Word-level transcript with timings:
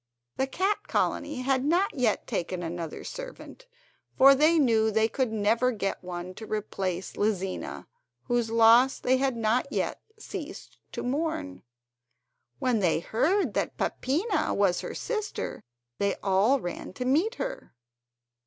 The 0.37 0.47
cat 0.47 0.87
colony 0.87 1.43
had 1.43 1.63
not 1.63 1.93
yet 1.93 2.25
taken 2.25 2.63
another 2.63 3.03
servant, 3.03 3.67
for 4.17 4.33
they 4.33 4.57
knew 4.57 4.89
they 4.89 5.07
could 5.07 5.31
never 5.31 5.71
get 5.71 6.03
one 6.03 6.33
to 6.33 6.47
replace 6.47 7.13
Lizina, 7.15 7.85
whose 8.23 8.49
loss 8.49 8.97
they 8.97 9.17
had 9.17 9.37
not 9.37 9.71
yet 9.71 10.01
ceased 10.17 10.79
to 10.93 11.03
mourn. 11.03 11.61
When 12.57 12.79
they 12.79 12.99
heard 13.01 13.53
that 13.53 13.77
Peppina 13.77 14.55
was 14.55 14.81
her 14.81 14.95
sister, 14.95 15.61
they 15.99 16.15
all 16.23 16.59
ran 16.59 16.93
to 16.93 17.05
meet 17.05 17.35
her. 17.35 17.75